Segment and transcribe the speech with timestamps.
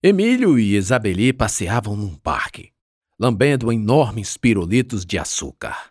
[0.00, 2.70] Emílio e Isabeli passeavam num parque,
[3.18, 5.90] lambendo enormes pirulitos de açúcar.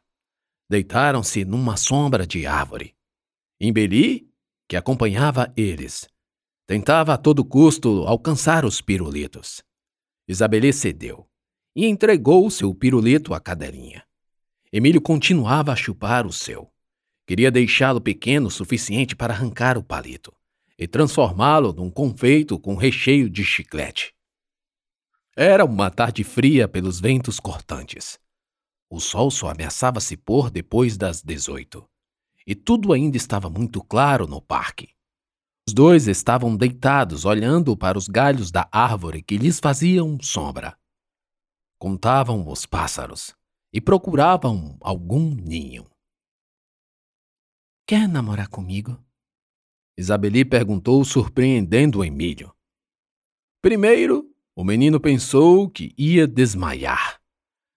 [0.70, 2.96] Deitaram-se numa sombra de árvore.
[3.60, 4.32] Embeli,
[4.66, 6.08] que acompanhava eles,
[6.66, 9.62] tentava a todo custo alcançar os pirulitos.
[10.26, 11.28] Isabeli cedeu
[11.76, 14.06] e entregou seu pirulito à cadelinha.
[14.72, 16.72] Emílio continuava a chupar o seu.
[17.28, 20.34] Queria deixá-lo pequeno o suficiente para arrancar o palito
[20.78, 24.14] e transformá-lo num confeito com recheio de chiclete.
[25.36, 28.20] Era uma tarde fria pelos ventos cortantes.
[28.90, 31.88] O sol só ameaçava se pôr depois das dezoito,
[32.46, 34.96] e tudo ainda estava muito claro no parque.
[35.68, 40.78] Os dois estavam deitados olhando para os galhos da árvore que lhes faziam sombra.
[41.78, 43.36] Contavam os pássaros
[43.74, 45.86] e procuravam algum ninho.
[47.86, 48.98] Quer namorar comigo?
[49.98, 52.54] Isabeli perguntou, surpreendendo Emílio.
[53.62, 57.20] Primeiro, o menino pensou que ia desmaiar.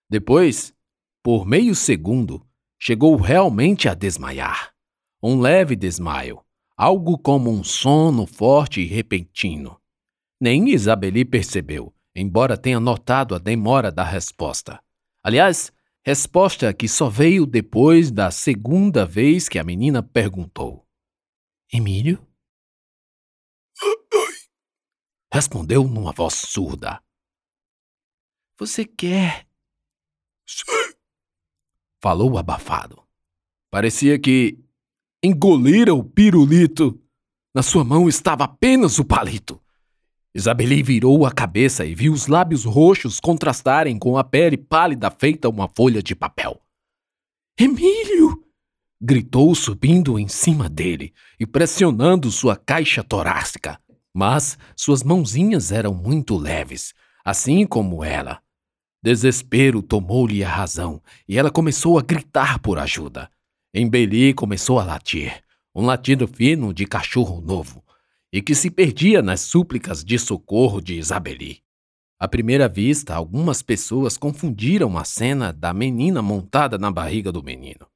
[0.09, 0.75] Depois,
[1.23, 2.47] por meio segundo,
[2.79, 4.73] chegou realmente a desmaiar.
[5.23, 6.41] Um leve desmaio,
[6.77, 9.81] algo como um sono forte e repentino.
[10.41, 14.83] Nem Isabeli percebeu, embora tenha notado a demora da resposta.
[15.23, 15.73] Aliás,
[16.03, 20.87] resposta que só veio depois da segunda vez que a menina perguntou.
[21.73, 22.27] Emílio?
[25.33, 27.01] Respondeu numa voz surda.
[28.59, 29.47] Você quer?
[30.45, 30.65] Sim.
[32.03, 33.07] Falou abafado.
[33.71, 34.59] Parecia que
[35.23, 37.01] engolira o pirulito.
[37.55, 39.63] Na sua mão estava apenas o palito.
[40.35, 45.49] Isabeli virou a cabeça e viu os lábios roxos contrastarem com a pele pálida feita
[45.49, 46.61] uma folha de papel.
[47.57, 48.50] Emílio!
[49.01, 53.81] Gritou subindo em cima dele e pressionando sua caixa torácica.
[54.13, 56.93] Mas suas mãozinhas eram muito leves,
[57.25, 58.43] assim como ela.
[59.03, 63.31] Desespero tomou-lhe a razão e ela começou a gritar por ajuda.
[63.73, 65.43] Embeli começou a latir,
[65.75, 67.83] um latido fino de cachorro novo,
[68.33, 71.63] e que se perdia nas súplicas de socorro de Isabeli.
[72.19, 77.87] À primeira vista, algumas pessoas confundiram a cena da menina montada na barriga do menino.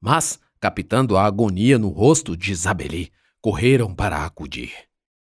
[0.00, 4.72] Mas captando a agonia no rosto de Isabeli, correram para acudir.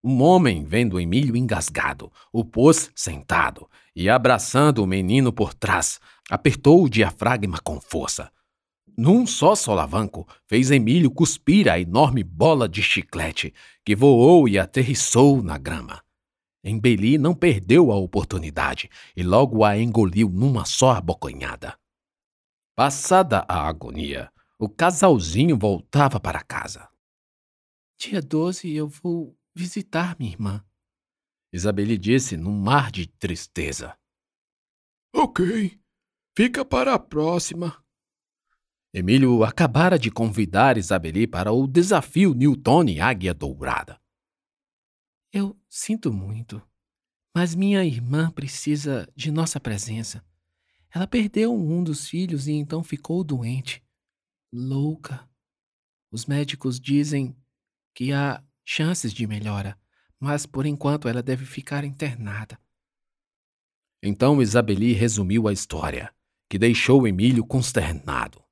[0.04, 5.98] Um homem, vendo Emílio engasgado, o pôs sentado e, abraçando o menino por trás,
[6.28, 8.30] apertou o diafragma com força.
[8.98, 15.42] Num só solavanco, fez Emílio cuspir a enorme bola de chiclete que voou e aterrissou
[15.42, 16.02] na grama.
[16.62, 21.78] Embeli não perdeu a oportunidade e logo a engoliu numa só abocanhada.
[22.76, 26.88] Passada a agonia, o casalzinho voltava para casa.
[27.98, 30.64] Dia 12 eu vou visitar minha irmã.
[31.52, 33.96] Isabelle disse num mar de tristeza.
[35.14, 35.80] Ok,
[36.36, 37.82] fica para a próxima.
[38.92, 44.00] Emílio acabara de convidar Isabeli para o desafio Newton e Águia Dourada.
[45.32, 46.62] Eu sinto muito,
[47.34, 50.24] mas minha irmã precisa de nossa presença.
[50.92, 53.83] Ela perdeu um dos filhos e então ficou doente
[54.54, 55.28] louca.
[56.12, 57.36] Os médicos dizem
[57.92, 59.76] que há chances de melhora,
[60.20, 62.58] mas por enquanto ela deve ficar internada.
[64.00, 66.14] Então Isabeli resumiu a história,
[66.48, 68.42] que deixou Emílio consternado.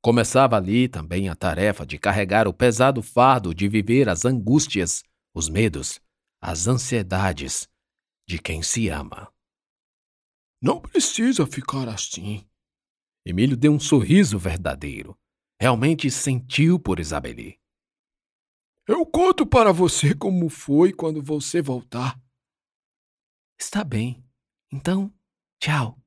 [0.00, 5.02] Começava ali também a tarefa de carregar o pesado fardo de viver as angústias,
[5.34, 6.00] os medos,
[6.40, 7.68] as ansiedades
[8.28, 9.32] de quem se ama.
[10.62, 12.46] Não precisa ficar assim.
[13.26, 15.18] Emílio deu um sorriso verdadeiro
[15.60, 17.58] realmente sentiu por Isabeli.
[18.86, 22.18] Eu conto para você como foi quando você voltar.
[23.58, 24.24] Está bem.
[24.72, 25.12] Então,
[25.60, 25.98] tchau.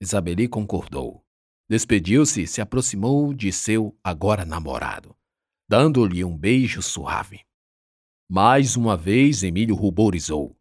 [0.00, 1.24] Isabeli concordou.
[1.68, 5.16] Despediu-se e se aproximou de seu agora namorado,
[5.68, 7.40] dando-lhe um beijo suave.
[8.28, 10.58] Mais uma vez Emílio ruborizou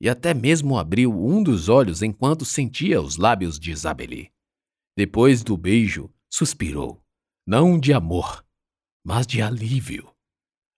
[0.00, 4.32] e até mesmo abriu um dos olhos enquanto sentia os lábios de Isabeli.
[4.96, 7.04] Depois do beijo, suspirou
[7.46, 8.44] não de amor,
[9.04, 10.12] mas de alívio.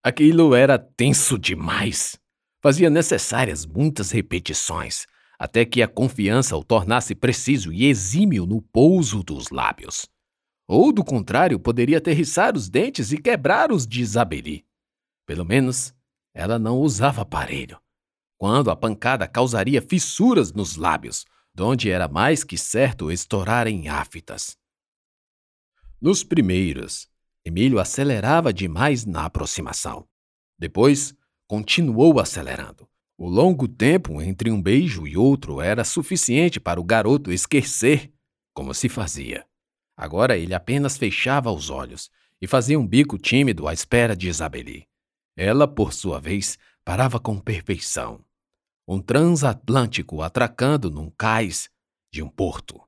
[0.03, 2.19] Aquilo era tenso demais.
[2.63, 5.07] Fazia necessárias muitas repetições,
[5.39, 10.09] até que a confiança o tornasse preciso e exímio no pouso dos lábios.
[10.69, 14.65] Ou, do contrário, poderia aterrissar os dentes e quebrar os de Isabeli.
[15.27, 15.93] Pelo menos,
[16.35, 17.79] ela não usava aparelho.
[18.39, 21.25] Quando a pancada causaria fissuras nos lábios,
[21.55, 24.57] donde era mais que certo estourarem aftas.
[26.03, 27.09] Nos primeiros,
[27.45, 30.05] Emílio acelerava demais na aproximação.
[30.59, 31.15] Depois,
[31.47, 37.31] continuou acelerando, O longo tempo entre um beijo e outro era suficiente para o garoto
[37.31, 38.13] esquecer
[38.53, 39.47] como se fazia.
[39.97, 42.11] Agora ele apenas fechava os olhos
[42.41, 44.89] e fazia um bico tímido à espera de Isabeli.
[45.37, 48.25] Ela, por sua vez, parava com perfeição.
[48.89, 51.71] Um transatlântico atracando num cais
[52.11, 52.83] de um porto.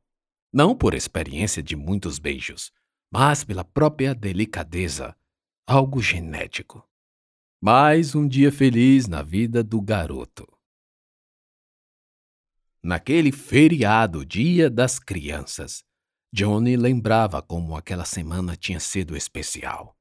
[0.52, 2.72] Não por experiência de muitos beijos,
[3.16, 5.16] mas pela própria delicadeza,
[5.64, 6.84] algo genético.
[7.62, 10.44] Mais um dia feliz na vida do garoto.
[12.82, 15.84] Naquele feriado Dia das Crianças,
[16.32, 19.96] Johnny lembrava como aquela semana tinha sido especial.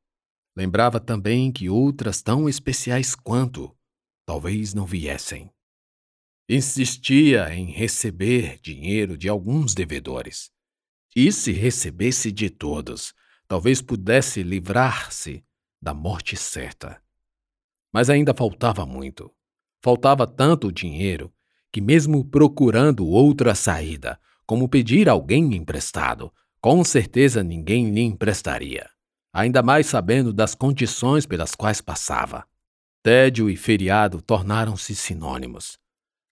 [0.58, 3.78] Lembrava também que outras tão especiais quanto
[4.26, 5.54] talvez não viessem.
[6.50, 10.53] Insistia em receber dinheiro de alguns devedores.
[11.16, 13.14] E se recebesse de todos,
[13.48, 15.44] talvez pudesse livrar-se
[15.82, 17.02] da morte certa.
[17.92, 19.32] Mas ainda faltava muito.
[19.82, 21.32] Faltava tanto dinheiro
[21.72, 28.90] que, mesmo procurando outra saída, como pedir alguém emprestado, com certeza ninguém lhe emprestaria,
[29.34, 32.48] ainda mais sabendo das condições pelas quais passava.
[33.04, 35.78] Tédio e feriado tornaram-se sinônimos.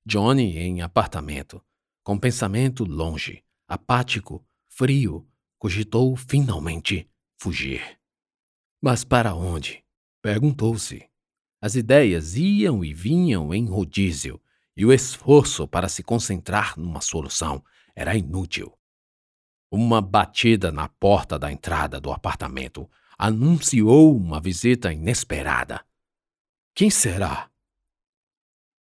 [0.06, 1.62] Johnny em apartamento,
[2.04, 5.28] com pensamento longe, apático, frio,
[5.60, 8.00] cogitou finalmente fugir.
[8.82, 9.84] Mas para onde?
[10.22, 11.08] Perguntou-se.
[11.62, 14.42] As ideias iam e vinham em rodízio,
[14.76, 17.64] e o esforço para se concentrar numa solução
[17.96, 18.76] era inútil.
[19.70, 25.86] Uma batida na porta da entrada do apartamento anunciou uma visita inesperada.
[26.74, 27.52] Quem será?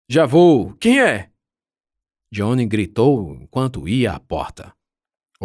[0.09, 0.73] Já vou.
[0.75, 1.31] Quem é?
[2.31, 4.74] Johnny gritou enquanto ia à porta.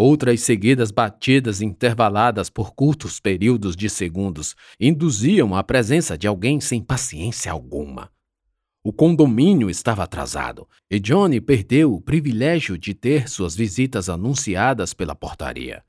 [0.03, 6.83] Outras seguidas batidas intervaladas por curtos períodos de segundos induziam a presença de alguém sem
[6.83, 8.11] paciência alguma.
[8.83, 15.15] O condomínio estava atrasado e Johnny perdeu o privilégio de ter suas visitas anunciadas pela
[15.15, 15.85] portaria.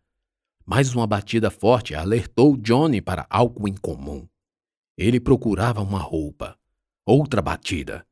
[0.65, 4.27] Mais uma batida forte alertou Johnny para algo incomum.
[4.97, 6.57] Ele procurava uma roupa.
[7.05, 8.05] Outra batida.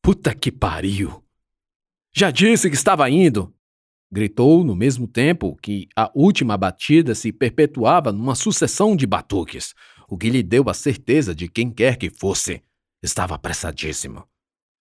[0.00, 1.22] Puta que pariu!
[2.14, 3.54] Já disse que estava indo!
[4.14, 9.74] Gritou no mesmo tempo que a última batida se perpetuava numa sucessão de batuques,
[10.08, 12.62] o que lhe deu a certeza de quem quer que fosse.
[13.02, 14.24] Estava apressadíssimo.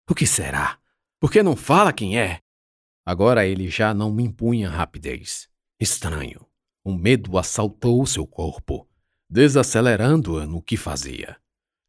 [0.09, 0.79] O que será?
[1.19, 2.39] Por que não fala quem é?
[3.05, 5.49] Agora ele já não me impunha rapidez.
[5.81, 6.47] Estranho.
[6.87, 8.89] Um medo assaltou seu corpo,
[9.29, 11.37] desacelerando-a no que fazia.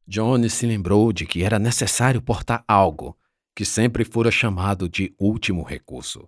[0.07, 3.15] Johnny se lembrou de que era necessário portar algo,
[3.55, 6.27] que sempre fora chamado de último recurso.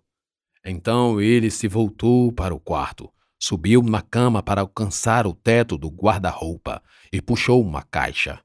[0.65, 5.89] Então ele se voltou para o quarto, subiu na cama para alcançar o teto do
[5.89, 6.81] guarda-roupa
[7.11, 8.39] e puxou uma caixa.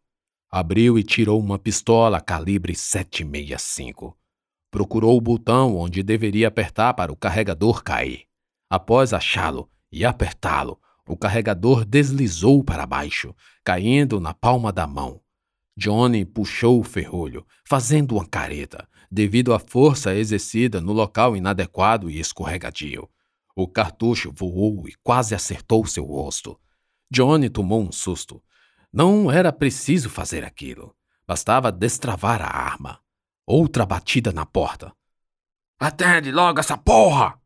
[0.51, 4.17] Abriu e tirou uma pistola calibre 765.
[4.71, 8.25] Procurou o botão onde deveria apertar para o carregador cair.
[8.71, 15.21] Após achá-lo e apertá-lo, o carregador deslizou para baixo, caindo na palma da mão.
[15.77, 22.19] Johnny puxou o ferrolho, fazendo uma careta, devido à força exercida no local inadequado e
[22.19, 23.09] escorregadio.
[23.55, 26.59] O cartucho voou e quase acertou seu rosto.
[27.11, 28.43] Johnny tomou um susto.
[28.93, 30.95] Não era preciso fazer aquilo.
[31.27, 33.01] Bastava destravar a arma.
[33.47, 34.93] Outra batida na porta.
[35.79, 37.41] Atende logo essa porra!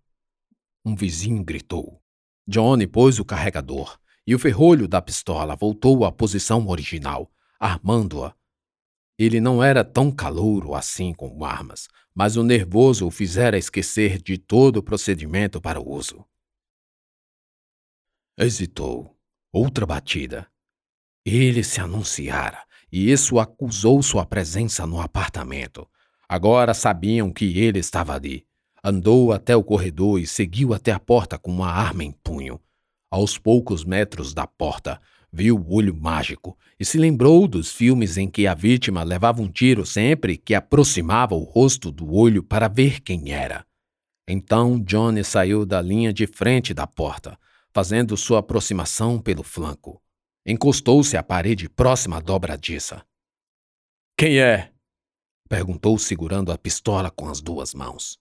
[0.84, 2.00] Um vizinho gritou.
[2.46, 8.34] Johnny pôs o carregador e o ferrolho da pistola voltou à posição original, armando-a.
[9.20, 14.38] Ele não era tão calouro assim com armas, mas o nervoso o fizera esquecer de
[14.38, 16.24] todo o procedimento para o uso.
[18.38, 19.14] Hesitou.
[19.52, 20.50] Outra batida.
[21.22, 25.86] Ele se anunciara, e isso acusou sua presença no apartamento.
[26.26, 28.46] Agora sabiam que ele estava ali.
[28.82, 32.58] Andou até o corredor e seguiu até a porta com uma arma em punho.
[33.10, 34.98] Aos poucos metros da porta,
[35.32, 39.48] viu o olho mágico e se lembrou dos filmes em que a vítima levava um
[39.48, 43.64] tiro sempre que aproximava o rosto do olho para ver quem era.
[44.28, 47.38] Então Johnny saiu da linha de frente da porta,
[47.72, 50.02] fazendo sua aproximação pelo flanco.
[50.46, 53.04] Encostou-se à parede próxima à dobradiça.
[54.16, 54.72] Quem é?
[55.48, 58.18] perguntou segurando a pistola com as duas mãos.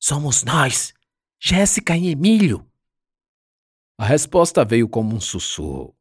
[0.00, 0.92] Somos nós,
[1.40, 2.66] Jéssica e Emílio,
[3.98, 5.96] a resposta veio como um sussurro.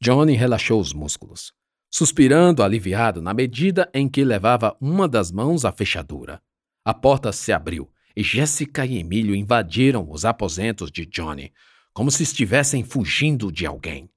[0.00, 1.52] Johnny relaxou os músculos,
[1.90, 6.42] suspirando aliviado na medida em que levava uma das mãos à fechadura.
[6.84, 11.52] A porta se abriu e Jéssica e Emílio invadiram os aposentos de Johnny,
[11.92, 14.10] como se estivessem fugindo de alguém.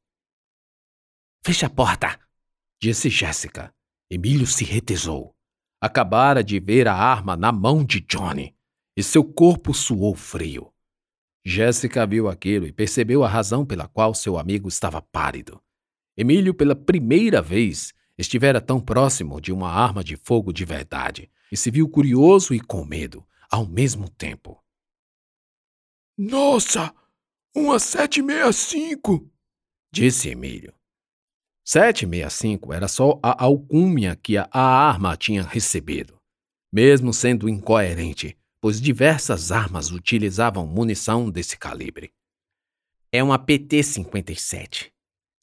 [1.45, 2.19] Feche a porta,
[2.81, 3.73] disse Jéssica.
[4.09, 5.35] Emílio se retesou.
[5.81, 8.55] Acabara de ver a arma na mão de Johnny
[8.95, 10.71] e seu corpo suou frio.
[11.45, 15.61] Jéssica viu aquilo e percebeu a razão pela qual seu amigo estava pálido.
[16.17, 21.55] Emílio, pela primeira vez, estivera tão próximo de uma arma de fogo de verdade e
[21.55, 24.59] se viu curioso e com medo ao mesmo tempo.
[26.17, 26.93] Nossa!
[27.55, 29.29] Uma 765!
[29.91, 30.73] disse Emílio.
[31.63, 36.19] 765 era só a alcúmia que a arma tinha recebido,
[36.71, 42.11] mesmo sendo incoerente, pois diversas armas utilizavam munição desse calibre.
[43.11, 44.89] É uma PT-57,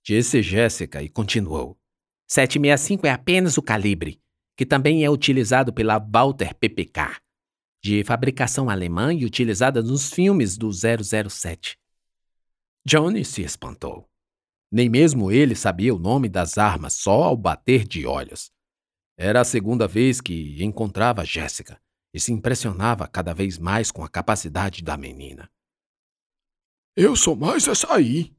[0.05, 1.79] disse Jéssica e continuou.
[2.26, 4.21] 765 é apenas o calibre,
[4.57, 7.19] que também é utilizado pela Walter PPK,
[7.81, 11.79] de fabricação alemã e utilizada nos filmes do 007.
[12.85, 14.05] Johnny se espantou.
[14.69, 18.50] Nem mesmo ele sabia o nome das armas só ao bater de olhos.
[19.17, 21.81] Era a segunda vez que encontrava Jéssica
[22.12, 25.50] e se impressionava cada vez mais com a capacidade da menina.
[26.95, 28.35] Eu sou mais essa aí.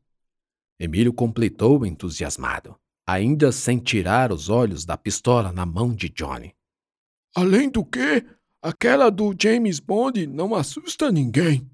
[0.79, 6.55] Emílio completou entusiasmado, ainda sem tirar os olhos da pistola na mão de Johnny.
[7.35, 8.25] Além do que,
[8.61, 11.69] aquela do James Bond não assusta ninguém.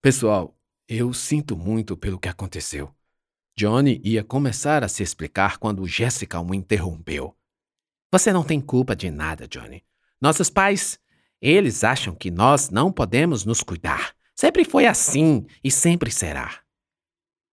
[0.00, 0.56] Pessoal,
[0.88, 2.94] eu sinto muito pelo que aconteceu.
[3.56, 7.36] Johnny ia começar a se explicar quando Jessica o interrompeu.
[8.10, 9.84] Você não tem culpa de nada, Johnny.
[10.20, 10.98] Nossos pais,
[11.40, 14.14] eles acham que nós não podemos nos cuidar.
[14.34, 16.60] Sempre foi assim e sempre será.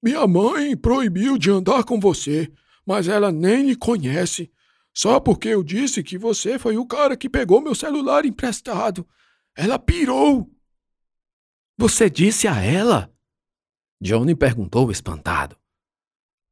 [0.02, 2.52] Minha mãe proibiu de andar com você,
[2.86, 4.52] mas ela nem lhe conhece.
[4.94, 9.08] Só porque eu disse que você foi o cara que pegou meu celular emprestado.
[9.56, 10.50] Ela pirou.
[11.78, 13.12] Você disse a ela?
[14.02, 15.58] Johnny perguntou espantado.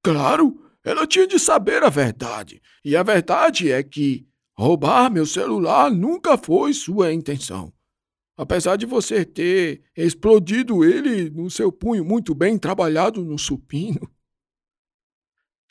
[0.04, 2.62] Claro, ela tinha de saber a verdade.
[2.84, 4.28] E a verdade é que
[4.58, 7.74] roubar meu celular nunca foi sua intenção.
[8.38, 14.10] Apesar de você ter explodido ele no seu punho muito bem trabalhado no supino.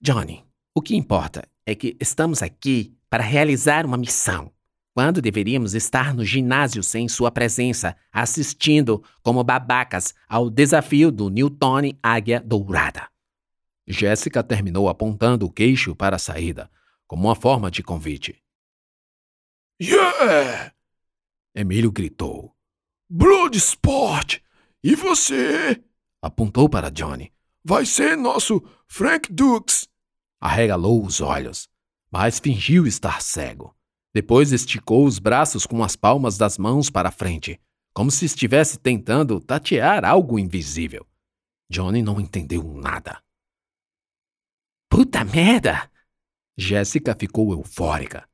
[0.01, 4.51] Johnny, o que importa é que estamos aqui para realizar uma missão,
[4.93, 11.93] quando deveríamos estar no ginásio sem sua presença, assistindo como babacas ao desafio do Newton
[12.03, 13.09] Águia Dourada.
[13.87, 16.71] Jéssica terminou apontando o queixo para a saída,
[17.07, 18.44] como uma forma de convite.
[19.81, 20.73] Yeah!
[21.55, 22.55] Emílio gritou.
[23.11, 24.41] Bloodsport!
[24.83, 25.83] E você?
[26.23, 27.33] Apontou para Johnny.
[27.65, 29.89] Vai ser nosso Frank Dukes.
[30.41, 31.69] Arregalou os olhos,
[32.11, 33.75] mas fingiu estar cego.
[34.15, 37.61] Depois esticou os braços com as palmas das mãos para frente,
[37.93, 41.07] como se estivesse tentando tatear algo invisível.
[41.71, 43.21] Johnny não entendeu nada.
[44.89, 45.91] Puta merda!
[46.57, 48.29] Jéssica ficou eufórica.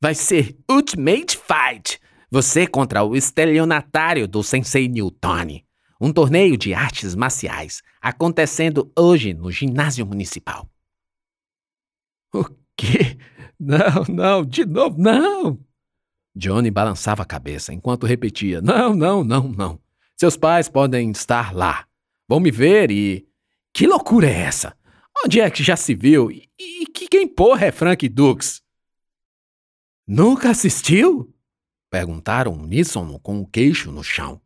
[0.00, 2.00] Vai ser Ultimate Fight!
[2.30, 5.60] Você contra o estelionatário do Sensei Newton.
[6.00, 10.70] Um torneio de artes marciais acontecendo hoje no ginásio municipal.
[12.32, 12.44] O
[12.76, 13.18] quê?
[13.58, 15.58] Não, não, de novo, não!
[16.32, 19.80] Johnny balançava a cabeça enquanto repetia: Não, não, não, não.
[20.16, 21.86] Seus pais podem estar lá.
[22.28, 23.26] Vão me ver e.
[23.74, 24.76] Que loucura é essa?
[25.24, 26.30] Onde é que já se viu?
[26.30, 28.62] E, e que quem porra é Frank Dux?
[30.10, 31.36] Nunca assistiu?
[31.90, 34.40] Perguntaram uníssono com o queixo no chão.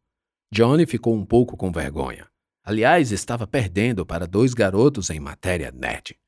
[0.52, 2.28] Johnny ficou um pouco com vergonha.
[2.64, 6.18] Aliás, estava perdendo para dois garotos em matéria nerd.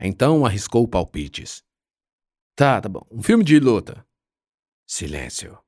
[0.00, 1.64] Então arriscou palpites.
[2.54, 3.04] Tá, tá bom.
[3.10, 4.06] Um filme de luta.
[4.86, 5.58] Silêncio.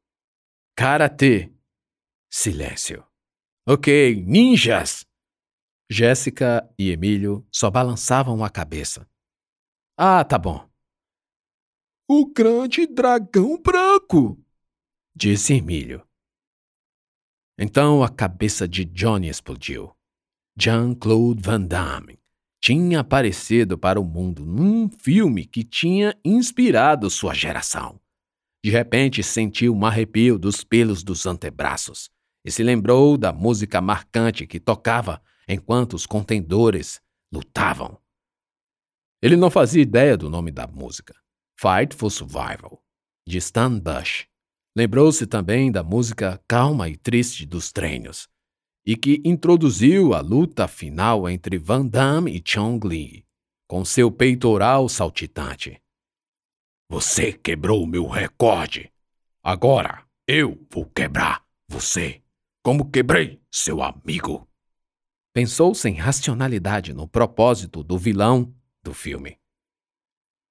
[0.77, 1.53] Karatê.
[2.31, 3.05] Silêncio.
[3.67, 5.05] Ok, ninjas.
[5.91, 9.05] Jéssica e Emílio só balançavam a cabeça.
[9.97, 10.73] Ah, tá bom.
[12.07, 14.39] O grande dragão branco,
[15.17, 16.07] disse Emílio.
[17.59, 19.91] Então a cabeça de Johnny explodiu.
[20.55, 22.19] Jean-Claude Van Damme
[22.63, 27.99] tinha aparecido para o mundo num filme que tinha inspirado sua geração.
[28.63, 32.11] De repente sentiu um arrepio dos pelos dos antebraços
[32.45, 37.01] e se lembrou da música marcante que tocava enquanto os contendores
[37.33, 37.99] lutavam.
[39.23, 41.15] Ele não fazia ideia do nome da música,
[41.57, 42.83] Fight for Survival,
[43.27, 44.27] de Stan Bush.
[44.77, 48.29] Lembrou-se também da música calma e triste dos treinos,
[48.85, 53.25] e que introduziu a luta final entre Van Damme e Chong Li,
[53.69, 55.81] com seu peitoral saltitante.
[56.91, 58.93] Você quebrou meu recorde.
[59.43, 62.23] Agora eu vou quebrar você,
[62.63, 64.49] como quebrei seu amigo.
[65.33, 69.39] Pensou sem racionalidade no propósito do vilão do filme.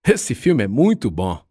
[0.06, 1.42] Esse filme é muito bom.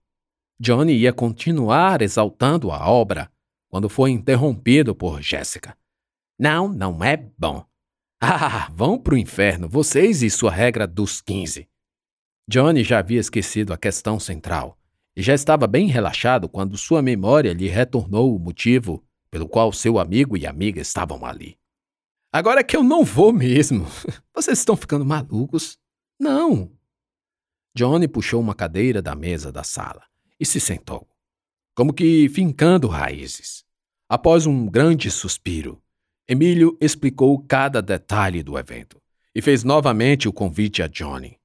[0.61, 3.33] Johnny ia continuar exaltando a obra
[3.71, 5.75] quando foi interrompido por Jéssica.
[6.39, 7.65] Não, não é bom.
[8.25, 11.69] Ah, vão pro inferno, vocês e sua regra dos 15.
[12.49, 14.79] Johnny já havia esquecido a questão central
[15.17, 19.99] e já estava bem relaxado quando sua memória lhe retornou o motivo pelo qual seu
[19.99, 21.59] amigo e amiga estavam ali.
[22.33, 23.87] Agora é que eu não vou mesmo.
[24.33, 25.79] Vocês estão ficando malucos?
[26.21, 26.71] Não.
[27.75, 30.05] Johnny puxou uma cadeira da mesa da sala
[30.39, 31.09] e se sentou,
[31.75, 33.65] como que fincando raízes.
[34.09, 35.83] Após um grande suspiro,
[36.29, 39.01] Emílio explicou cada detalhe do evento
[39.35, 41.39] e fez novamente o convite a Johnny.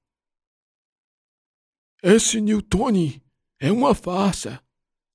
[2.04, 3.24] Esse Newtoni
[3.60, 4.62] é uma farsa.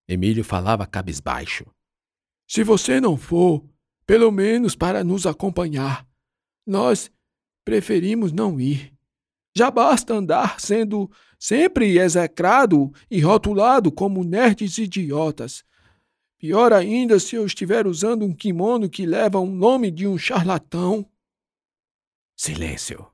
[0.09, 1.65] Emílio falava cabisbaixo.
[2.49, 3.65] Se você não for,
[4.07, 6.07] pelo menos para nos acompanhar,
[6.67, 7.11] nós
[7.65, 8.92] preferimos não ir.
[9.55, 15.65] Já basta andar sendo sempre execrado e rotulado como nerds idiotas,
[16.43, 21.09] Pior ainda se eu estiver usando um kimono que leva o nome de um charlatão.
[22.37, 23.07] Silêncio.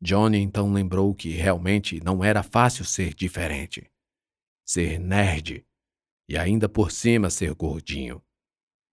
[0.00, 3.88] Johnny então lembrou que realmente não era fácil ser diferente.
[4.66, 5.64] Ser nerd
[6.28, 8.20] e ainda por cima ser gordinho.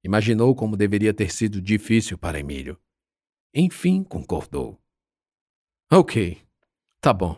[0.04, 2.80] Imaginou como deveria ter sido difícil para Emílio.
[3.56, 4.80] Enfim, concordou.
[5.94, 6.42] Ok,
[7.02, 7.38] tá bom.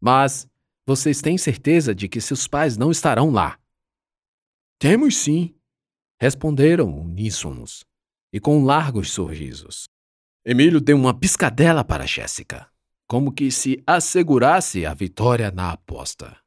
[0.00, 0.48] Mas
[0.86, 3.58] vocês têm certeza de que seus pais não estarão lá?
[4.78, 5.54] Temos sim,
[6.18, 7.84] responderam uníssonos,
[8.32, 9.86] e com largos sorrisos.
[10.46, 12.66] Emílio deu uma piscadela para Jéssica,
[13.06, 16.38] como que se assegurasse a vitória na aposta.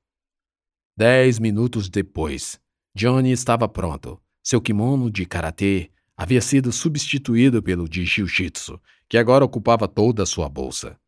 [0.97, 2.59] Dez minutos depois,
[2.95, 4.19] Johnny estava pronto.
[4.43, 10.25] Seu kimono de karatê havia sido substituído pelo de jiu-jitsu, que agora ocupava toda a
[10.25, 10.99] sua bolsa.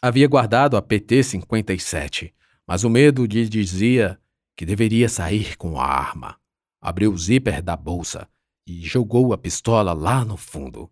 [0.00, 2.32] Havia guardado a PT-57,
[2.66, 4.20] mas o medo lhe dizia
[4.56, 6.38] que deveria sair com a arma
[6.80, 8.28] abriu o zíper da bolsa
[8.66, 10.90] e jogou a pistola lá no fundo.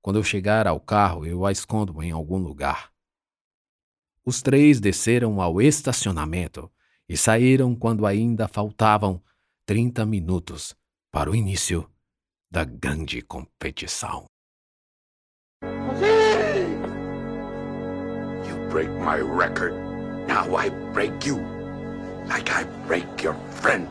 [0.00, 2.92] Quando eu chegar ao carro, eu a escondo em algum lugar.
[4.24, 6.70] Os três desceram ao estacionamento
[7.08, 9.22] e saíram quando ainda faltavam
[9.64, 10.76] 30 minutos
[11.10, 11.88] para o início
[12.50, 14.26] da grande competição.
[18.70, 19.74] Break my record.
[20.26, 21.36] Now I break you.
[22.26, 23.88] Like I break your friend.